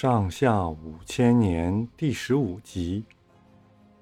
[0.00, 3.04] 上下五千年第十五集：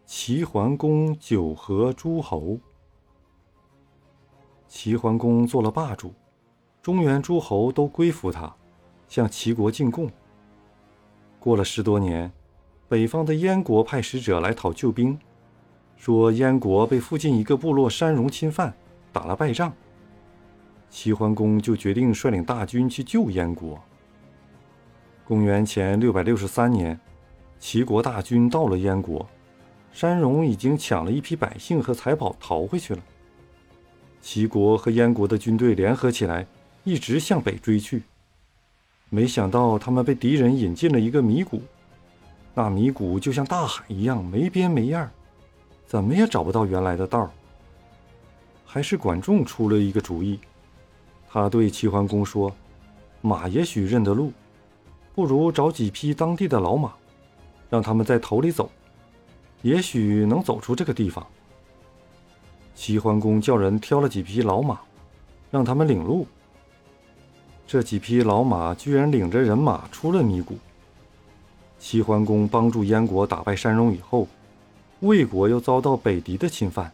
[0.04, 2.58] 齐桓公九合诸侯。
[4.69, 6.12] 齐桓公做了霸主，
[6.82, 8.54] 中原诸侯都归服他，
[9.09, 10.11] 向齐国进贡。
[11.40, 12.31] 过了十多年，
[12.90, 15.19] 北方的燕国派使者来讨救兵，
[15.97, 18.77] 说燕国被附近一个部落山戎侵犯，
[19.15, 19.73] 打了败仗。
[20.91, 23.80] 齐桓公就决定率领大军去救燕国。
[25.27, 26.96] 公元前六百六十三年，
[27.59, 29.28] 齐国大军到了燕国，
[29.92, 33.02] 山戎已经抢了一批百姓和财宝逃回去了。
[34.23, 36.47] 齐国和燕国的军队联合起来，
[36.84, 38.05] 一直向北追去。
[39.09, 41.61] 没想到他们被敌人引进了一个迷谷，
[42.55, 45.11] 那迷谷就像大海一样没边没沿，
[45.88, 47.28] 怎么也找不到原来的道。
[48.64, 50.38] 还是管仲出了一个主意，
[51.28, 52.55] 他对齐桓公说
[53.22, 54.33] ：“马也许认得路。”
[55.16, 56.93] 不如找几匹当地的老马，
[57.70, 58.70] 让他们在头里走，
[59.62, 61.27] 也许能走出这个地方。
[62.75, 64.78] 齐桓公叫人挑了几匹老马，
[65.50, 66.27] 让他们领路。
[67.67, 70.58] 这几匹老马居然领着人马出了迷谷。
[71.78, 74.28] 齐桓公帮助燕国打败山戎以后，
[75.01, 76.92] 魏国又遭到北狄的侵犯。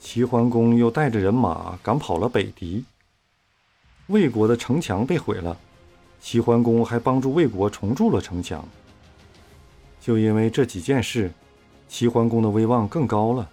[0.00, 2.84] 齐桓公又带着人马赶跑了北狄，
[4.08, 5.56] 魏国的城墙被毁了。
[6.20, 8.66] 齐桓公还帮助魏国重筑了城墙。
[10.00, 11.30] 就因为这几件事，
[11.88, 13.48] 齐桓公的威望更高了。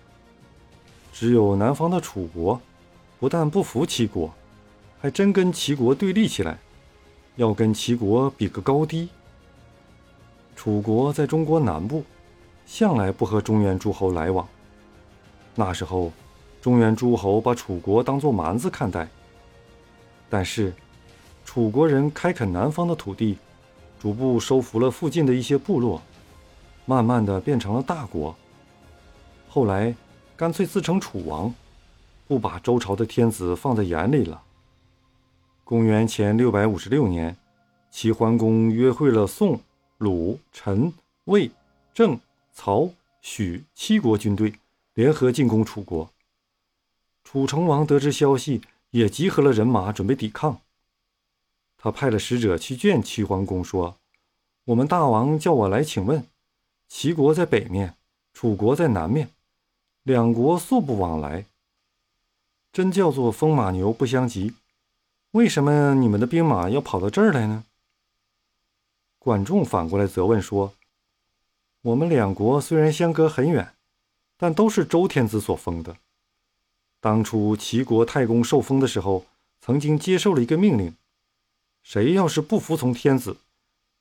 [1.12, 2.60] 只有南方的楚国，
[3.20, 4.34] 不但不服齐国，
[5.00, 6.58] 还真跟齐国对立起来，
[7.36, 9.10] 要跟齐国比个高低。
[10.56, 12.04] 楚国在中国南部，
[12.66, 14.48] 向来不和中原诸侯来往。
[15.54, 16.12] 那时候，
[16.62, 19.08] 中原诸侯把楚国当作蛮子看待。
[20.30, 20.74] 但是，
[21.56, 23.38] 楚国人开垦南方的土地，
[23.98, 26.02] 逐步收服了附近的一些部落，
[26.86, 28.36] 慢慢的变成了大国。
[29.47, 29.95] 后来
[30.36, 31.56] 干脆自称楚王，
[32.28, 34.44] 不把周朝的天子放在眼里了。
[35.63, 37.34] 公元前六百五十六年，
[37.90, 39.57] 齐桓公约会了宋、
[40.00, 40.91] 鲁、陈、
[41.24, 41.50] 魏、
[41.94, 42.19] 郑、
[42.51, 42.90] 曹、
[43.22, 44.53] 许七国军队，
[44.94, 46.09] 联合进攻楚国。
[47.24, 48.59] 楚成王得知消息，
[48.91, 50.59] 也集合了人马，准备抵抗。
[51.85, 54.00] 他派了使者去见齐桓公，说
[54.66, 56.25] ：“我们大王叫我来请问，
[56.88, 57.94] 齐国在北面，
[58.34, 59.29] 楚国在南面，
[60.01, 61.45] 两国素不往来，
[62.74, 64.56] 真叫做风马牛不相及。
[65.34, 67.66] 为什么你们的兵马要跑到这儿来呢？”
[69.22, 70.74] 管仲反过来责问说
[71.84, 73.75] ：“我们两国虽然相隔很远，
[74.38, 75.95] 但都是周天子所封的。
[77.00, 79.28] 当初齐国太公受封的时候，
[79.62, 80.91] 曾经接受了一个命令。”
[81.85, 83.38] 谁要是不服从天子，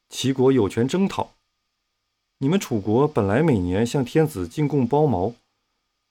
[0.08, 1.32] 齐国有权征讨。
[2.38, 5.34] 你们楚国本来每年向天子进贡包毛，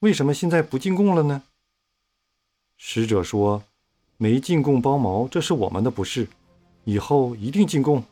[0.02, 1.42] 为什么现在不进贡了呢？
[2.78, 3.64] 使者说
[4.18, 6.28] ：“没进贡包毛，这是我们的不是，
[6.84, 8.04] 以后一定进贡。”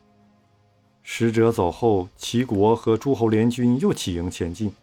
[1.04, 4.74] 使者走后，齐国和诸侯联军又起营前进，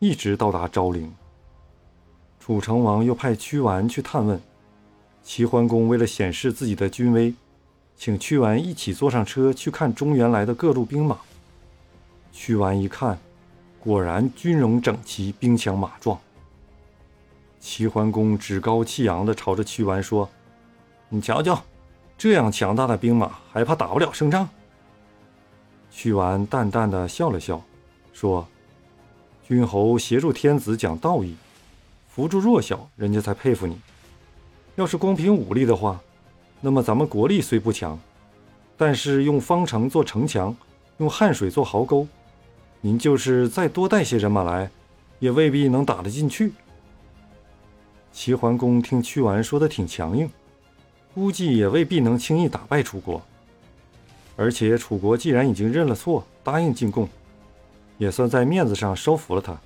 [0.00, 1.10] 一直到达昭陵。
[2.38, 4.38] 楚成王又派屈完去探问，
[5.22, 7.32] 齐桓公为了显示自己的军威。
[7.98, 11.18] 请屈完一起坐上车去看中原来的各路兵马。
[12.32, 13.18] 屈完一看，
[13.80, 16.16] 果然军容整齐，兵强马壮。
[17.58, 20.30] 齐桓公趾高气扬地朝着屈完说
[21.10, 21.60] ：“你瞧瞧，
[22.16, 24.48] 这样强大的兵马，还怕打不了胜仗？”
[25.90, 27.60] 屈完淡淡的笑了笑，
[28.12, 28.46] 说
[29.42, 31.34] ：“君侯协助天子讲道义，
[32.08, 33.76] 扶助弱小，人家才佩服你。
[34.76, 36.00] 要是光凭武力的话。”
[36.60, 37.98] 那么咱们国力虽不强，
[38.76, 40.54] 但是用方城做城墙，
[40.96, 42.06] 用汉水做壕沟，
[42.80, 44.70] 您就是再多带些人马来，
[45.20, 46.52] 也未必能打得进去。
[48.12, 50.28] 齐桓公听屈完说的挺强硬，
[51.14, 53.22] 估计也未必能轻易打败楚国。
[54.34, 57.08] 而且楚国既然已经认了错，答应进贡，
[57.98, 59.56] 也算在面子上收服了他。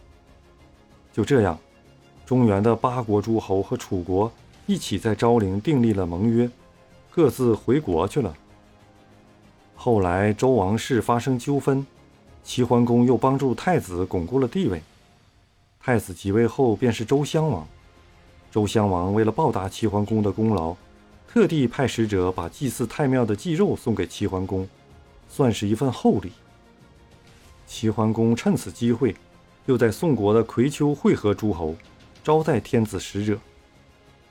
[1.13, 1.59] 就这样，
[2.27, 4.31] 中原的八国诸侯和楚国
[4.67, 6.51] 一起在昭陵订立了盟约。
[7.15, 8.35] 各自回国去了。
[9.77, 11.87] 后来周王室发生纠纷，
[12.43, 14.81] 齐桓公又帮助太子巩固了地位。
[15.79, 17.67] 太子即位后便是周襄王。
[18.51, 20.75] 周襄王为了报答齐桓公的功劳，
[21.29, 24.67] 特地派使者把祭祀太庙的祭肉送给齐桓公，
[25.29, 26.33] 算是一份厚礼。
[27.67, 29.15] 齐桓公趁此机会，
[29.67, 31.75] 又在宋国的葵丘会合诸侯，
[32.23, 33.39] 招待天子使者，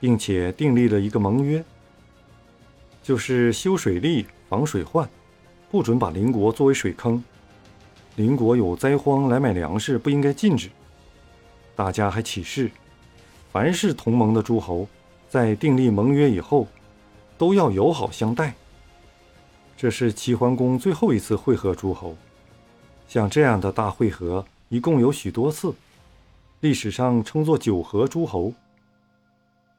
[0.00, 1.62] 并且订立了一个盟约。
[3.02, 5.08] 就是修水利、防水患，
[5.70, 7.22] 不准把邻国作为水坑，
[8.16, 10.70] 邻国有灾荒来买粮食不应该禁止。
[11.74, 12.70] 大家还起誓，
[13.50, 14.86] 凡是同盟的诸侯，
[15.28, 16.68] 在订立盟约以后，
[17.36, 18.54] 都要友好相待。
[19.76, 22.16] 这是齐桓公最后一次会合诸侯。
[23.08, 25.74] 像这样的大会合，一共有许多次，
[26.60, 28.52] 历史上称作九合诸侯。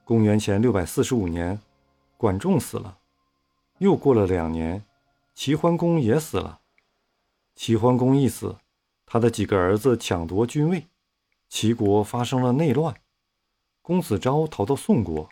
[0.03, 1.57] 公元前六百四十五年，
[2.17, 2.97] 管仲死了，
[3.79, 4.85] 又过了两年，
[5.33, 6.61] 齐桓公也死了。
[7.55, 8.57] 齐桓公一死，
[9.05, 10.87] 他的几个儿子抢夺君位。
[11.49, 12.95] 齐国发生了内乱，
[13.81, 15.29] 公子昭逃到宋国，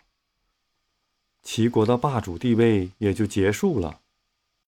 [1.42, 4.00] 齐国的霸主地位也就结束了。